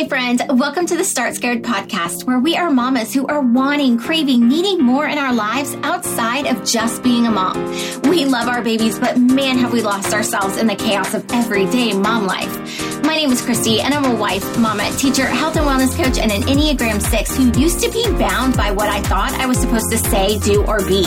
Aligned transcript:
Hey, 0.00 0.08
friends, 0.08 0.40
welcome 0.48 0.86
to 0.86 0.96
the 0.96 1.04
Start 1.04 1.34
Scared 1.34 1.62
podcast, 1.62 2.24
where 2.24 2.38
we 2.38 2.56
are 2.56 2.70
mamas 2.70 3.12
who 3.12 3.26
are 3.26 3.42
wanting, 3.42 3.98
craving, 3.98 4.48
needing 4.48 4.82
more 4.82 5.06
in 5.06 5.18
our 5.18 5.34
lives 5.34 5.76
outside 5.82 6.46
of 6.46 6.64
just 6.64 7.02
being 7.02 7.26
a 7.26 7.30
mom. 7.30 7.62
We 8.04 8.24
love 8.24 8.48
our 8.48 8.62
babies, 8.62 8.98
but 8.98 9.18
man, 9.18 9.58
have 9.58 9.74
we 9.74 9.82
lost 9.82 10.14
ourselves 10.14 10.56
in 10.56 10.68
the 10.68 10.74
chaos 10.74 11.12
of 11.12 11.30
everyday 11.30 11.92
mom 11.92 12.24
life. 12.24 12.99
My 13.10 13.16
name 13.16 13.32
is 13.32 13.42
Christy, 13.42 13.80
and 13.80 13.92
I'm 13.92 14.04
a 14.04 14.14
wife, 14.14 14.56
mama, 14.56 14.88
teacher, 14.92 15.26
health 15.26 15.56
and 15.56 15.66
wellness 15.66 15.96
coach, 15.96 16.16
and 16.16 16.30
an 16.30 16.42
Enneagram 16.42 17.02
6 17.02 17.36
who 17.36 17.50
used 17.60 17.80
to 17.82 17.90
be 17.90 18.08
bound 18.12 18.56
by 18.56 18.70
what 18.70 18.88
I 18.88 19.02
thought 19.02 19.32
I 19.32 19.46
was 19.46 19.58
supposed 19.58 19.90
to 19.90 19.98
say, 19.98 20.38
do, 20.38 20.64
or 20.66 20.78
be. 20.86 21.02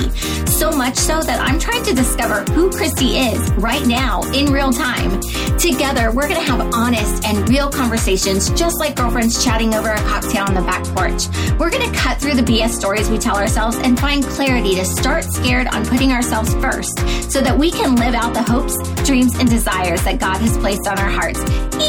So 0.45 0.69
much 0.69 0.97
so 0.97 1.21
that 1.21 1.39
I'm 1.39 1.57
trying 1.59 1.81
to 1.85 1.93
discover 1.93 2.43
who 2.51 2.69
Christy 2.69 3.19
is 3.19 3.49
right 3.53 3.87
now 3.87 4.21
in 4.33 4.51
real 4.51 4.73
time. 4.73 5.21
Together, 5.57 6.11
we're 6.11 6.27
going 6.27 6.41
to 6.41 6.51
have 6.51 6.73
honest 6.73 7.23
and 7.25 7.47
real 7.47 7.69
conversations, 7.69 8.49
just 8.49 8.81
like 8.81 8.97
girlfriends 8.97 9.41
chatting 9.41 9.73
over 9.73 9.89
a 9.89 9.97
cocktail 9.99 10.43
on 10.43 10.55
the 10.55 10.61
back 10.61 10.83
porch. 10.87 11.29
We're 11.57 11.71
going 11.71 11.89
to 11.89 11.97
cut 11.97 12.17
through 12.17 12.35
the 12.35 12.43
BS 12.43 12.71
stories 12.71 13.09
we 13.09 13.17
tell 13.17 13.37
ourselves 13.37 13.77
and 13.77 13.97
find 13.97 14.25
clarity 14.25 14.75
to 14.75 14.83
start 14.83 15.23
scared 15.23 15.67
on 15.67 15.85
putting 15.85 16.11
ourselves 16.11 16.53
first 16.55 16.99
so 17.31 17.39
that 17.39 17.57
we 17.57 17.71
can 17.71 17.95
live 17.95 18.13
out 18.13 18.33
the 18.33 18.43
hopes, 18.43 18.75
dreams, 19.07 19.39
and 19.39 19.49
desires 19.49 20.03
that 20.03 20.19
God 20.19 20.39
has 20.41 20.57
placed 20.57 20.85
on 20.85 20.99
our 20.99 21.09
hearts 21.09 21.41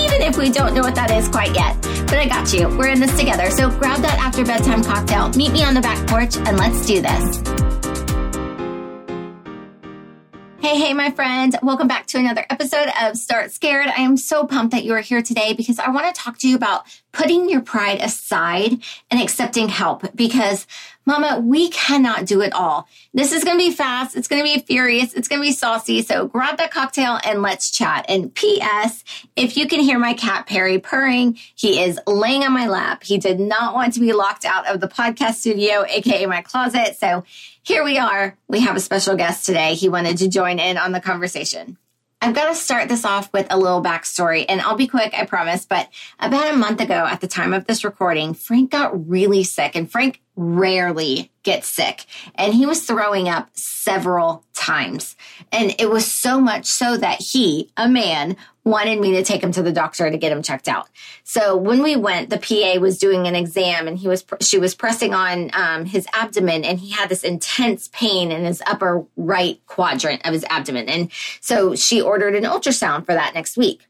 even 0.04 0.22
if 0.22 0.36
we 0.36 0.50
don't 0.50 0.74
know 0.74 0.82
what 0.82 0.94
that 0.94 1.10
is 1.10 1.28
quite 1.28 1.54
yet. 1.54 1.80
But 2.06 2.18
I 2.18 2.26
got 2.26 2.52
you. 2.52 2.68
We're 2.76 2.88
in 2.88 3.00
this 3.00 3.16
together. 3.18 3.50
So 3.50 3.70
grab 3.70 4.00
that 4.02 4.18
after 4.18 4.44
bedtime 4.44 4.84
cocktail, 4.84 5.30
meet 5.30 5.52
me 5.52 5.64
on 5.64 5.74
the 5.74 5.80
back 5.80 6.06
porch, 6.06 6.36
and 6.36 6.58
let's 6.58 6.86
do 6.86 7.00
this. 7.00 7.42
Hey, 10.64 10.78
hey, 10.78 10.94
my 10.94 11.10
friend. 11.10 11.54
Welcome 11.62 11.88
back 11.88 12.06
to 12.06 12.18
another 12.18 12.46
episode 12.48 12.88
of 13.00 13.18
Start 13.18 13.52
Scared. 13.52 13.86
I 13.86 14.00
am 14.00 14.16
so 14.16 14.46
pumped 14.46 14.72
that 14.72 14.82
you 14.82 14.94
are 14.94 15.00
here 15.00 15.20
today 15.20 15.52
because 15.52 15.78
I 15.78 15.90
want 15.90 16.12
to 16.12 16.20
talk 16.20 16.38
to 16.38 16.48
you 16.48 16.56
about 16.56 16.86
putting 17.12 17.50
your 17.50 17.60
pride 17.60 18.00
aside 18.00 18.82
and 19.10 19.20
accepting 19.20 19.68
help 19.68 20.04
because 20.16 20.66
Mama, 21.06 21.40
we 21.44 21.68
cannot 21.68 22.24
do 22.24 22.40
it 22.40 22.52
all. 22.52 22.88
This 23.12 23.32
is 23.32 23.44
going 23.44 23.58
to 23.58 23.64
be 23.64 23.70
fast. 23.70 24.16
It's 24.16 24.28
going 24.28 24.42
to 24.42 24.58
be 24.58 24.64
furious. 24.64 25.12
It's 25.12 25.28
going 25.28 25.40
to 25.40 25.46
be 25.46 25.52
saucy. 25.52 26.02
So 26.02 26.26
grab 26.26 26.56
that 26.58 26.70
cocktail 26.70 27.18
and 27.24 27.42
let's 27.42 27.70
chat. 27.70 28.06
And 28.08 28.34
P.S. 28.34 29.04
If 29.36 29.56
you 29.56 29.68
can 29.68 29.80
hear 29.80 29.98
my 29.98 30.14
cat 30.14 30.46
Perry 30.46 30.78
purring, 30.78 31.38
he 31.54 31.82
is 31.82 32.00
laying 32.06 32.42
on 32.42 32.52
my 32.52 32.68
lap. 32.68 33.04
He 33.04 33.18
did 33.18 33.38
not 33.38 33.74
want 33.74 33.92
to 33.94 34.00
be 34.00 34.12
locked 34.12 34.44
out 34.44 34.66
of 34.66 34.80
the 34.80 34.88
podcast 34.88 35.34
studio, 35.34 35.84
aka 35.88 36.24
my 36.26 36.40
closet. 36.40 36.96
So 36.98 37.24
here 37.62 37.84
we 37.84 37.98
are. 37.98 38.36
We 38.48 38.60
have 38.60 38.76
a 38.76 38.80
special 38.80 39.16
guest 39.16 39.44
today. 39.44 39.74
He 39.74 39.88
wanted 39.88 40.18
to 40.18 40.28
join 40.28 40.58
in 40.58 40.78
on 40.78 40.92
the 40.92 41.00
conversation. 41.00 41.76
I've 42.24 42.34
got 42.34 42.48
to 42.48 42.54
start 42.54 42.88
this 42.88 43.04
off 43.04 43.30
with 43.34 43.46
a 43.50 43.58
little 43.58 43.82
backstory, 43.82 44.46
and 44.48 44.62
I'll 44.62 44.76
be 44.76 44.86
quick, 44.86 45.12
I 45.12 45.26
promise. 45.26 45.66
But 45.66 45.90
about 46.18 46.54
a 46.54 46.56
month 46.56 46.80
ago, 46.80 46.94
at 46.94 47.20
the 47.20 47.28
time 47.28 47.52
of 47.52 47.66
this 47.66 47.84
recording, 47.84 48.32
Frank 48.32 48.70
got 48.70 49.08
really 49.08 49.44
sick, 49.44 49.76
and 49.76 49.90
Frank 49.90 50.22
rarely 50.36 51.30
gets 51.42 51.68
sick. 51.68 52.06
And 52.34 52.54
he 52.54 52.66
was 52.66 52.84
throwing 52.84 53.28
up 53.28 53.50
several 53.54 54.44
times. 54.54 55.14
And 55.52 55.74
it 55.78 55.90
was 55.90 56.10
so 56.10 56.40
much 56.40 56.66
so 56.66 56.96
that 56.96 57.20
he, 57.20 57.70
a 57.76 57.88
man, 57.88 58.36
wanted 58.64 58.98
me 58.98 59.12
to 59.12 59.22
take 59.22 59.42
him 59.42 59.52
to 59.52 59.62
the 59.62 59.72
doctor 59.72 60.10
to 60.10 60.16
get 60.16 60.32
him 60.32 60.42
checked 60.42 60.68
out. 60.68 60.88
So 61.22 61.54
when 61.56 61.82
we 61.82 61.96
went, 61.96 62.30
the 62.30 62.38
PA 62.38 62.80
was 62.80 62.98
doing 62.98 63.26
an 63.26 63.36
exam 63.36 63.86
and 63.86 63.98
he 63.98 64.08
was, 64.08 64.24
she 64.40 64.58
was 64.58 64.74
pressing 64.74 65.12
on 65.12 65.50
um, 65.52 65.84
his 65.84 66.06
abdomen 66.14 66.64
and 66.64 66.78
he 66.78 66.90
had 66.90 67.10
this 67.10 67.22
intense 67.22 67.88
pain 67.92 68.32
in 68.32 68.44
his 68.44 68.62
upper 68.66 69.04
right 69.16 69.60
quadrant 69.66 70.26
of 70.26 70.32
his 70.32 70.44
abdomen. 70.44 70.88
And 70.88 71.12
so 71.40 71.74
she 71.74 72.00
ordered 72.00 72.34
an 72.34 72.44
ultrasound 72.44 73.04
for 73.04 73.12
that 73.12 73.34
next 73.34 73.58
week. 73.58 73.86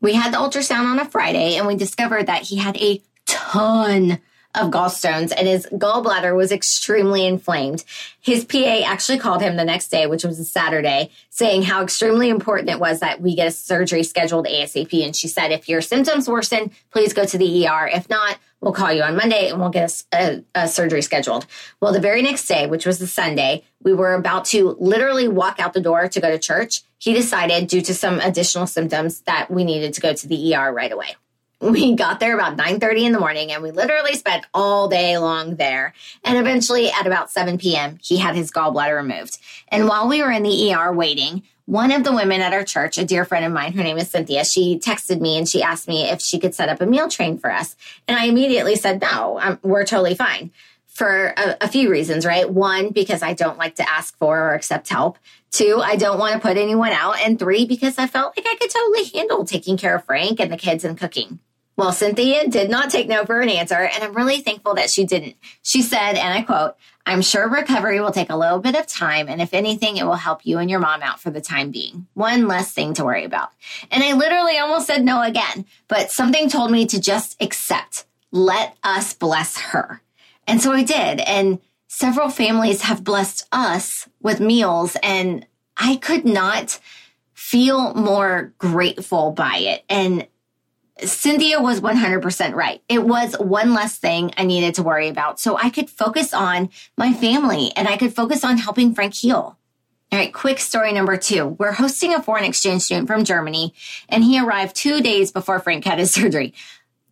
We 0.00 0.14
had 0.14 0.32
the 0.32 0.38
ultrasound 0.38 0.90
on 0.90 0.98
a 0.98 1.04
Friday 1.04 1.56
and 1.56 1.66
we 1.66 1.76
discovered 1.76 2.26
that 2.26 2.42
he 2.42 2.56
had 2.56 2.76
a 2.76 3.00
ton 3.26 4.18
of 4.54 4.70
gallstones 4.70 5.32
and 5.36 5.46
his 5.46 5.66
gallbladder 5.72 6.34
was 6.34 6.50
extremely 6.50 7.26
inflamed. 7.26 7.84
His 8.20 8.44
PA 8.44 8.82
actually 8.84 9.18
called 9.18 9.42
him 9.42 9.56
the 9.56 9.64
next 9.64 9.88
day, 9.88 10.06
which 10.06 10.24
was 10.24 10.40
a 10.40 10.44
Saturday, 10.44 11.10
saying 11.30 11.62
how 11.62 11.82
extremely 11.82 12.28
important 12.28 12.70
it 12.70 12.80
was 12.80 13.00
that 13.00 13.20
we 13.20 13.36
get 13.36 13.46
a 13.46 13.50
surgery 13.50 14.02
scheduled 14.02 14.46
ASAP. 14.46 15.04
And 15.04 15.14
she 15.14 15.28
said, 15.28 15.52
if 15.52 15.68
your 15.68 15.80
symptoms 15.80 16.28
worsen, 16.28 16.70
please 16.90 17.12
go 17.12 17.24
to 17.24 17.38
the 17.38 17.66
ER. 17.68 17.88
If 17.88 18.08
not, 18.08 18.38
we'll 18.60 18.72
call 18.72 18.92
you 18.92 19.02
on 19.02 19.16
Monday 19.16 19.50
and 19.50 19.60
we'll 19.60 19.70
get 19.70 20.02
a, 20.12 20.16
a, 20.16 20.62
a 20.62 20.68
surgery 20.68 21.02
scheduled. 21.02 21.46
Well, 21.80 21.92
the 21.92 22.00
very 22.00 22.22
next 22.22 22.46
day, 22.46 22.66
which 22.66 22.86
was 22.86 22.98
the 22.98 23.06
Sunday, 23.06 23.64
we 23.82 23.92
were 23.94 24.14
about 24.14 24.46
to 24.46 24.76
literally 24.80 25.28
walk 25.28 25.60
out 25.60 25.74
the 25.74 25.80
door 25.80 26.08
to 26.08 26.20
go 26.20 26.30
to 26.30 26.38
church. 26.38 26.82
He 26.98 27.12
decided, 27.12 27.68
due 27.68 27.82
to 27.82 27.94
some 27.94 28.18
additional 28.18 28.66
symptoms, 28.66 29.20
that 29.20 29.50
we 29.50 29.62
needed 29.62 29.94
to 29.94 30.00
go 30.00 30.14
to 30.14 30.26
the 30.26 30.54
ER 30.54 30.72
right 30.72 30.90
away 30.90 31.16
we 31.60 31.94
got 31.94 32.20
there 32.20 32.34
about 32.34 32.56
9.30 32.56 33.02
in 33.02 33.12
the 33.12 33.18
morning 33.18 33.50
and 33.50 33.62
we 33.62 33.70
literally 33.70 34.14
spent 34.14 34.46
all 34.54 34.88
day 34.88 35.18
long 35.18 35.56
there. 35.56 35.92
And 36.24 36.38
eventually 36.38 36.90
at 36.90 37.06
about 37.06 37.30
7 37.30 37.58
p.m 37.58 37.98
he 38.02 38.16
had 38.18 38.34
his 38.34 38.50
gallbladder 38.50 38.96
removed. 38.96 39.38
And 39.68 39.88
while 39.88 40.08
we 40.08 40.22
were 40.22 40.30
in 40.30 40.42
the 40.42 40.74
er 40.74 40.92
waiting 40.92 41.42
one 41.66 41.92
of 41.92 42.02
the 42.02 42.12
women 42.12 42.40
at 42.40 42.54
our 42.54 42.64
church 42.64 42.96
a 42.96 43.04
dear 43.04 43.24
friend 43.24 43.44
of 43.44 43.52
mine 43.52 43.72
her 43.72 43.82
name 43.82 43.98
is 43.98 44.10
cynthia 44.10 44.44
she 44.44 44.78
texted 44.78 45.20
me 45.20 45.36
and 45.36 45.48
she 45.48 45.62
asked 45.62 45.88
me 45.88 46.04
if 46.04 46.22
she 46.22 46.38
could 46.38 46.54
set 46.54 46.68
up 46.68 46.80
a 46.80 46.86
meal 46.86 47.08
train 47.08 47.38
for 47.38 47.50
us. 47.50 47.76
And 48.06 48.18
i 48.18 48.26
immediately 48.26 48.76
said 48.76 49.00
no 49.00 49.38
I'm, 49.40 49.58
we're 49.62 49.84
totally 49.84 50.14
fine. 50.14 50.52
For 50.86 51.32
a, 51.36 51.56
a 51.60 51.68
few 51.68 51.90
reasons 51.90 52.24
right? 52.24 52.48
One 52.48 52.90
because 52.90 53.22
i 53.22 53.32
don't 53.32 53.58
like 53.58 53.74
to 53.76 53.90
ask 53.90 54.16
for 54.16 54.38
or 54.38 54.54
accept 54.54 54.88
help. 54.88 55.18
Two, 55.50 55.80
I 55.82 55.96
don't 55.96 56.18
want 56.18 56.34
to 56.34 56.40
put 56.40 56.58
anyone 56.58 56.92
out. 56.92 57.18
And 57.20 57.38
three, 57.38 57.64
because 57.64 57.96
I 57.96 58.06
felt 58.06 58.36
like 58.36 58.46
I 58.46 58.54
could 58.56 58.68
totally 58.70 59.04
handle 59.04 59.46
taking 59.46 59.78
care 59.78 59.96
of 59.96 60.04
Frank 60.04 60.40
and 60.40 60.52
the 60.52 60.58
kids 60.58 60.84
and 60.84 60.96
cooking. 60.98 61.38
Well, 61.78 61.92
Cynthia 61.92 62.48
did 62.48 62.70
not 62.70 62.90
take 62.90 63.06
no 63.06 63.24
for 63.24 63.40
an 63.40 63.48
answer, 63.48 63.76
and 63.76 64.02
I'm 64.02 64.12
really 64.12 64.40
thankful 64.40 64.74
that 64.74 64.90
she 64.90 65.04
didn't. 65.04 65.36
She 65.62 65.80
said, 65.80 66.14
and 66.14 66.34
I 66.34 66.42
quote, 66.42 66.74
I'm 67.06 67.22
sure 67.22 67.48
recovery 67.48 68.00
will 68.00 68.10
take 68.10 68.30
a 68.30 68.36
little 68.36 68.58
bit 68.58 68.74
of 68.74 68.88
time, 68.88 69.28
and 69.28 69.40
if 69.40 69.54
anything, 69.54 69.96
it 69.96 70.04
will 70.04 70.14
help 70.14 70.44
you 70.44 70.58
and 70.58 70.68
your 70.68 70.80
mom 70.80 71.02
out 71.02 71.20
for 71.20 71.30
the 71.30 71.40
time 71.40 71.70
being. 71.70 72.08
One 72.14 72.48
less 72.48 72.72
thing 72.72 72.94
to 72.94 73.04
worry 73.04 73.22
about. 73.22 73.50
And 73.92 74.02
I 74.02 74.14
literally 74.14 74.58
almost 74.58 74.88
said 74.88 75.04
no 75.04 75.22
again, 75.22 75.66
but 75.86 76.10
something 76.10 76.48
told 76.48 76.72
me 76.72 76.84
to 76.86 77.00
just 77.00 77.40
accept. 77.40 78.06
Let 78.32 78.76
us 78.82 79.14
bless 79.14 79.56
her. 79.58 80.02
And 80.48 80.60
so 80.60 80.72
I 80.72 80.82
did. 80.82 81.20
And 81.20 81.60
several 81.86 82.28
families 82.28 82.82
have 82.82 83.04
blessed 83.04 83.46
us 83.52 84.08
with 84.20 84.40
meals, 84.40 84.96
and 85.00 85.46
I 85.76 85.94
could 85.94 86.24
not 86.24 86.80
feel 87.34 87.94
more 87.94 88.52
grateful 88.58 89.30
by 89.30 89.58
it. 89.58 89.84
And 89.88 90.26
Cynthia 91.04 91.60
was 91.60 91.80
100% 91.80 92.54
right. 92.54 92.82
It 92.88 93.04
was 93.04 93.34
one 93.38 93.74
less 93.74 93.98
thing 93.98 94.32
I 94.36 94.44
needed 94.44 94.74
to 94.74 94.82
worry 94.82 95.08
about. 95.08 95.38
So 95.38 95.56
I 95.56 95.70
could 95.70 95.88
focus 95.88 96.34
on 96.34 96.70
my 96.96 97.12
family 97.12 97.72
and 97.76 97.86
I 97.86 97.96
could 97.96 98.14
focus 98.14 98.44
on 98.44 98.58
helping 98.58 98.94
Frank 98.94 99.14
heal. 99.14 99.58
All 100.10 100.18
right, 100.18 100.32
quick 100.32 100.58
story 100.58 100.92
number 100.92 101.16
two. 101.18 101.46
We're 101.46 101.72
hosting 101.72 102.14
a 102.14 102.22
foreign 102.22 102.44
exchange 102.44 102.82
student 102.82 103.08
from 103.08 103.24
Germany, 103.24 103.74
and 104.08 104.24
he 104.24 104.40
arrived 104.40 104.74
two 104.74 105.02
days 105.02 105.30
before 105.30 105.60
Frank 105.60 105.84
had 105.84 105.98
his 105.98 106.10
surgery. 106.14 106.54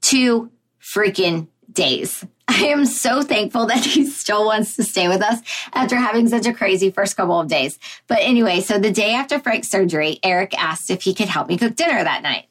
Two 0.01 0.51
freaking 0.81 1.49
days. 1.71 2.25
I 2.49 2.67
am 2.67 2.87
so 2.87 3.21
thankful 3.23 3.67
that 3.67 3.85
he 3.85 4.07
still 4.07 4.47
wants 4.47 4.77
to 4.77 4.83
stay 4.83 5.09
with 5.09 5.21
us 5.21 5.41
after 5.75 5.97
having 5.97 6.29
such 6.29 6.47
a 6.47 6.55
crazy 6.55 6.91
first 6.91 7.17
couple 7.17 7.39
of 7.39 7.49
days. 7.49 7.79
But 8.07 8.21
anyway, 8.23 8.61
so 8.61 8.79
the 8.79 8.91
day 8.91 9.13
after 9.13 9.39
Frank's 9.39 9.69
surgery, 9.69 10.19
Eric 10.23 10.59
asked 10.59 10.91
if 10.91 11.03
he 11.03 11.13
could 11.13 11.29
help 11.29 11.49
me 11.49 11.59
cook 11.59 11.77
dinner 11.77 12.03
that 12.03 12.23
night. 12.23 12.47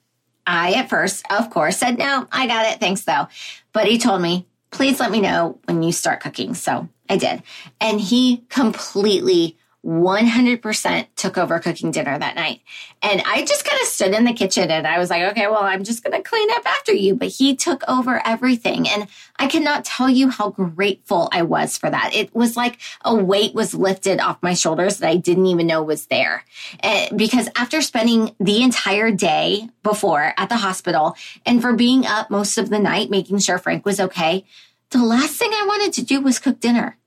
I, 0.47 0.73
at 0.73 0.89
first, 0.89 1.25
of 1.31 1.49
course, 1.49 1.77
said, 1.77 1.97
no, 1.97 2.27
I 2.31 2.47
got 2.47 2.71
it. 2.71 2.79
Thanks, 2.79 3.03
though. 3.03 3.27
But 3.73 3.87
he 3.87 3.97
told 3.97 4.21
me, 4.21 4.45
please 4.71 4.99
let 4.99 5.11
me 5.11 5.21
know 5.21 5.59
when 5.65 5.83
you 5.83 5.91
start 5.91 6.21
cooking. 6.21 6.53
So 6.53 6.87
I 7.09 7.17
did. 7.17 7.43
And 7.81 7.99
he 7.99 8.43
completely 8.49 9.57
100% 9.85 11.07
took 11.15 11.37
over 11.37 11.59
cooking 11.59 11.91
dinner 11.91 12.17
that 12.17 12.35
night. 12.35 12.61
And 13.03 13.21
I 13.23 13.45
just 13.45 13.65
kind 13.65 13.79
of 13.81 13.87
stood 13.87 14.15
in 14.15 14.23
the 14.23 14.33
kitchen 14.33 14.71
and 14.71 14.87
I 14.87 14.97
was 14.97 15.11
like, 15.11 15.21
okay, 15.31 15.47
well, 15.47 15.63
I'm 15.63 15.83
just 15.83 16.03
going 16.03 16.15
to 16.15 16.27
clean 16.27 16.49
up 16.51 16.65
after 16.65 16.91
you. 16.91 17.13
But 17.13 17.27
he 17.27 17.55
took 17.55 17.83
over 17.87 18.19
everything. 18.25 18.89
And 18.89 19.07
I 19.37 19.45
cannot 19.45 19.85
tell 19.85 20.09
you 20.09 20.29
how 20.29 20.49
grateful 20.49 21.29
I 21.31 21.43
was 21.43 21.77
for 21.77 21.89
that. 21.89 22.15
It 22.15 22.33
was 22.33 22.57
like 22.57 22.79
a 23.03 23.13
weight 23.13 23.53
was 23.53 23.75
lifted 23.75 24.19
off 24.19 24.41
my 24.41 24.55
shoulders 24.55 24.97
that 24.97 25.09
I 25.09 25.17
didn't 25.17 25.45
even 25.45 25.67
know 25.67 25.83
was 25.83 26.07
there. 26.07 26.43
And 26.79 27.15
because 27.15 27.47
after 27.55 27.81
spending 27.81 28.35
the 28.39 28.63
entire 28.63 29.11
day 29.11 29.69
before 29.83 30.33
at 30.35 30.49
the 30.49 30.57
hospital 30.57 31.15
and 31.45 31.61
for 31.61 31.73
being 31.73 32.07
up 32.07 32.31
most 32.31 32.57
of 32.57 32.69
the 32.71 32.79
night, 32.79 33.11
making 33.11 33.37
sure 33.37 33.59
Frank 33.59 33.85
was 33.85 33.99
okay, 33.99 34.45
the 34.89 35.03
last 35.03 35.35
thing 35.35 35.51
I 35.53 35.65
wanted 35.67 35.93
to 35.93 36.03
do 36.03 36.21
was 36.21 36.39
cook 36.39 36.59
dinner. 36.59 36.97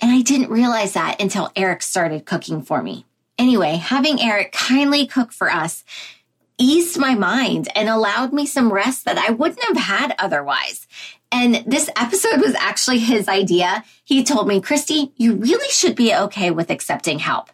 And 0.00 0.10
I 0.10 0.22
didn't 0.22 0.50
realize 0.50 0.92
that 0.92 1.20
until 1.20 1.50
Eric 1.56 1.82
started 1.82 2.26
cooking 2.26 2.62
for 2.62 2.82
me. 2.82 3.06
Anyway, 3.38 3.76
having 3.76 4.20
Eric 4.20 4.52
kindly 4.52 5.06
cook 5.06 5.32
for 5.32 5.50
us 5.50 5.84
eased 6.58 6.98
my 6.98 7.14
mind 7.14 7.68
and 7.74 7.88
allowed 7.88 8.32
me 8.32 8.46
some 8.46 8.72
rest 8.72 9.04
that 9.04 9.18
I 9.18 9.30
wouldn't 9.30 9.62
have 9.64 9.76
had 9.76 10.14
otherwise. 10.18 10.86
And 11.30 11.56
this 11.66 11.90
episode 11.96 12.40
was 12.40 12.54
actually 12.54 12.98
his 12.98 13.28
idea. 13.28 13.84
He 14.04 14.24
told 14.24 14.48
me, 14.48 14.60
Christy, 14.60 15.12
you 15.16 15.34
really 15.34 15.68
should 15.68 15.96
be 15.96 16.14
okay 16.14 16.50
with 16.50 16.70
accepting 16.70 17.18
help. 17.18 17.50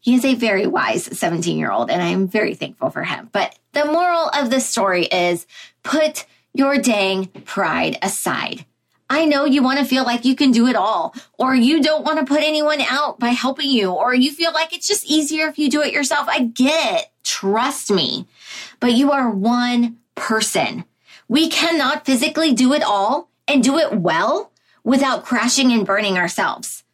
He 0.00 0.14
is 0.14 0.24
a 0.24 0.34
very 0.34 0.66
wise 0.66 1.04
17 1.04 1.56
year 1.56 1.72
old 1.72 1.90
and 1.90 2.02
I'm 2.02 2.28
very 2.28 2.54
thankful 2.54 2.90
for 2.90 3.02
him. 3.04 3.30
But 3.32 3.58
the 3.72 3.86
moral 3.86 4.28
of 4.28 4.50
the 4.50 4.60
story 4.60 5.06
is 5.06 5.46
put 5.82 6.26
your 6.52 6.78
dang 6.78 7.26
pride 7.26 7.98
aside. 8.02 8.66
I 9.08 9.26
know 9.26 9.44
you 9.44 9.62
want 9.62 9.78
to 9.78 9.84
feel 9.84 10.04
like 10.04 10.24
you 10.24 10.34
can 10.34 10.50
do 10.50 10.66
it 10.66 10.76
all, 10.76 11.14
or 11.38 11.54
you 11.54 11.82
don't 11.82 12.04
want 12.04 12.18
to 12.18 12.24
put 12.24 12.42
anyone 12.42 12.80
out 12.80 13.18
by 13.18 13.28
helping 13.28 13.70
you, 13.70 13.90
or 13.90 14.14
you 14.14 14.32
feel 14.32 14.52
like 14.52 14.74
it's 14.74 14.86
just 14.86 15.04
easier 15.06 15.46
if 15.48 15.58
you 15.58 15.70
do 15.70 15.82
it 15.82 15.92
yourself. 15.92 16.26
I 16.28 16.44
get 16.44 17.00
it. 17.00 17.06
Trust 17.22 17.90
me. 17.90 18.26
But 18.80 18.92
you 18.92 19.12
are 19.12 19.30
one 19.30 19.98
person. 20.14 20.84
We 21.28 21.48
cannot 21.48 22.06
physically 22.06 22.52
do 22.52 22.72
it 22.72 22.82
all 22.82 23.28
and 23.46 23.62
do 23.62 23.78
it 23.78 23.92
well 23.92 24.52
without 24.84 25.24
crashing 25.24 25.72
and 25.72 25.86
burning 25.86 26.18
ourselves. 26.18 26.84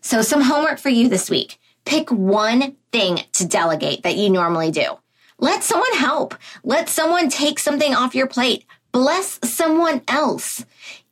So 0.00 0.22
some 0.22 0.42
homework 0.42 0.78
for 0.78 0.88
you 0.88 1.08
this 1.08 1.30
week. 1.30 1.58
Pick 1.84 2.10
one 2.10 2.76
thing 2.92 3.20
to 3.34 3.46
delegate 3.46 4.02
that 4.02 4.16
you 4.16 4.30
normally 4.30 4.70
do. 4.70 4.98
Let 5.38 5.62
someone 5.62 5.92
help. 5.94 6.34
Let 6.64 6.88
someone 6.88 7.28
take 7.28 7.58
something 7.58 7.94
off 7.94 8.14
your 8.14 8.26
plate. 8.26 8.64
Bless 8.96 9.38
someone 9.44 10.00
else. 10.08 10.64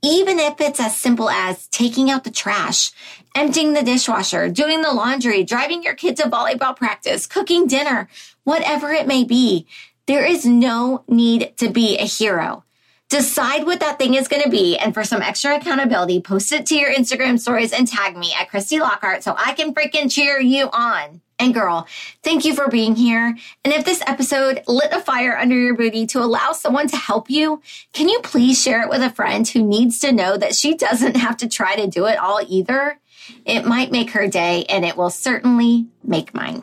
Even 0.02 0.38
if 0.38 0.58
it's 0.58 0.80
as 0.80 0.96
simple 0.96 1.28
as 1.28 1.66
taking 1.66 2.10
out 2.10 2.24
the 2.24 2.30
trash, 2.30 2.92
emptying 3.34 3.74
the 3.74 3.82
dishwasher, 3.82 4.48
doing 4.48 4.80
the 4.80 4.90
laundry, 4.90 5.44
driving 5.44 5.82
your 5.82 5.92
kids 5.92 6.18
to 6.22 6.30
volleyball 6.30 6.74
practice, 6.74 7.26
cooking 7.26 7.66
dinner, 7.66 8.08
whatever 8.44 8.90
it 8.90 9.06
may 9.06 9.22
be, 9.22 9.66
there 10.06 10.24
is 10.24 10.46
no 10.46 11.04
need 11.08 11.52
to 11.58 11.68
be 11.68 11.98
a 11.98 12.06
hero. 12.06 12.64
Decide 13.10 13.64
what 13.64 13.80
that 13.80 13.98
thing 13.98 14.14
is 14.14 14.28
going 14.28 14.42
to 14.42 14.50
be. 14.50 14.76
And 14.78 14.94
for 14.94 15.04
some 15.04 15.22
extra 15.22 15.56
accountability, 15.56 16.20
post 16.20 16.52
it 16.52 16.66
to 16.66 16.74
your 16.74 16.92
Instagram 16.92 17.38
stories 17.38 17.72
and 17.72 17.86
tag 17.86 18.16
me 18.16 18.34
at 18.38 18.48
Christy 18.48 18.80
Lockhart 18.80 19.22
so 19.22 19.34
I 19.38 19.52
can 19.52 19.74
freaking 19.74 20.10
cheer 20.10 20.40
you 20.40 20.68
on. 20.72 21.20
And 21.38 21.52
girl, 21.52 21.86
thank 22.22 22.44
you 22.44 22.54
for 22.54 22.68
being 22.68 22.94
here. 22.94 23.36
And 23.64 23.74
if 23.74 23.84
this 23.84 24.02
episode 24.06 24.62
lit 24.66 24.92
a 24.92 25.00
fire 25.00 25.36
under 25.36 25.56
your 25.56 25.74
booty 25.74 26.06
to 26.08 26.20
allow 26.20 26.52
someone 26.52 26.86
to 26.88 26.96
help 26.96 27.28
you, 27.28 27.60
can 27.92 28.08
you 28.08 28.20
please 28.20 28.60
share 28.60 28.82
it 28.82 28.88
with 28.88 29.02
a 29.02 29.10
friend 29.10 29.46
who 29.46 29.62
needs 29.62 29.98
to 30.00 30.12
know 30.12 30.36
that 30.36 30.54
she 30.54 30.74
doesn't 30.74 31.16
have 31.16 31.36
to 31.38 31.48
try 31.48 31.76
to 31.76 31.86
do 31.86 32.06
it 32.06 32.18
all 32.18 32.40
either? 32.46 32.98
It 33.44 33.66
might 33.66 33.90
make 33.90 34.10
her 34.10 34.28
day 34.28 34.64
and 34.68 34.84
it 34.84 34.96
will 34.96 35.10
certainly 35.10 35.86
make 36.02 36.34
mine. 36.34 36.62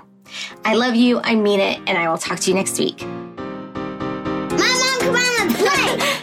I 0.63 0.75
love 0.75 0.95
you. 0.95 1.19
I 1.21 1.35
mean 1.35 1.59
it. 1.59 1.79
And 1.87 1.97
I 1.97 2.09
will 2.09 2.17
talk 2.17 2.39
to 2.39 2.49
you 2.49 2.55
next 2.55 2.79
week. 2.79 3.05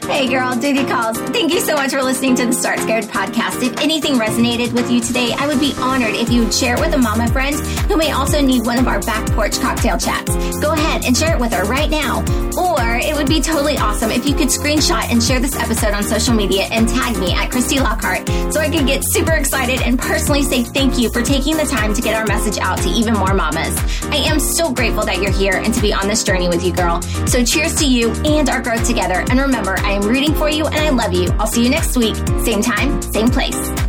Hey 0.09 0.27
girl, 0.27 0.57
duty 0.57 0.87
calls. 0.87 1.19
Thank 1.19 1.53
you 1.53 1.61
so 1.61 1.75
much 1.75 1.91
for 1.91 2.03
listening 2.03 2.35
to 2.37 2.47
the 2.47 2.53
Start 2.53 2.81
Scared 2.81 3.05
podcast. 3.05 3.63
If 3.63 3.79
anything 3.81 4.15
resonated 4.15 4.73
with 4.73 4.91
you 4.91 5.01
today, 5.01 5.33
I 5.37 5.47
would 5.47 5.61
be 5.61 5.75
honored 5.79 6.15
if 6.15 6.31
you 6.31 6.45
would 6.45 6.55
share 6.55 6.77
it 6.77 6.81
with 6.81 6.95
a 6.95 6.99
mama 6.99 7.29
friend 7.31 7.55
who 7.87 7.97
may 7.97 8.11
also 8.11 8.41
need 8.41 8.65
one 8.65 8.79
of 8.79 8.89
our 8.89 9.01
back 9.03 9.31
porch 9.33 9.61
cocktail 9.61 9.99
chats. 9.99 10.35
Go 10.61 10.73
ahead 10.73 11.05
and 11.05 11.15
share 11.15 11.37
it 11.37 11.39
with 11.41 11.53
her 11.53 11.65
right 11.65 11.91
now. 11.91 12.21
Or 12.57 12.97
it 12.97 13.15
would 13.15 13.29
be 13.29 13.41
totally 13.41 13.77
awesome 13.77 14.11
if 14.11 14.27
you 14.27 14.35
could 14.35 14.49
screenshot 14.49 15.13
and 15.13 15.23
share 15.23 15.41
this 15.41 15.55
episode 15.55 15.93
on 15.93 16.03
social 16.03 16.35
media 16.35 16.65
and 16.73 16.89
tag 16.89 17.17
me 17.19 17.35
at 17.35 17.51
Christy 17.51 17.79
Lockhart 17.79 18.27
so 18.53 18.61
I 18.61 18.71
could 18.71 18.87
get 18.87 19.05
super 19.05 19.33
excited 19.33 19.83
and 19.83 19.99
personally 19.99 20.43
say 20.43 20.65
thank 20.65 20.99
you 20.99 21.11
for 21.13 21.23
taking 21.23 21.57
the 21.57 21.67
time 21.67 21.93
to 21.93 22.01
get 22.01 22.17
our 22.17 22.27
message 22.27 22.59
out 22.59 22.79
to 22.79 22.89
even 22.89 23.13
more 23.15 23.35
mamas. 23.35 23.77
I 24.07 24.17
am 24.17 24.41
so 24.41 24.73
grateful 24.73 25.05
that 25.05 25.19
you're 25.19 25.33
here 25.33 25.59
and 25.59 25.73
to 25.75 25.81
be 25.83 25.93
on 25.93 26.09
this 26.09 26.25
journey 26.25 26.49
with 26.49 26.65
you, 26.65 26.73
girl. 26.73 27.03
So 27.29 27.45
cheers 27.45 27.75
to 27.77 27.87
you 27.87 28.11
and 28.25 28.49
our 28.49 28.63
growth 28.63 28.87
together. 28.87 29.25
And 29.31 29.39
remember, 29.39 29.77
I 29.79 29.98
am 29.99 30.09
rooting 30.09 30.35
for 30.35 30.49
you 30.49 30.67
and 30.67 30.77
I 30.77 30.91
love 30.91 31.13
you. 31.13 31.29
I'll 31.39 31.47
see 31.47 31.65
you 31.65 31.71
next 31.71 31.97
week. 31.97 32.17
Same 32.45 32.63
time, 32.63 33.03
same 33.03 33.29
place. 33.29 33.88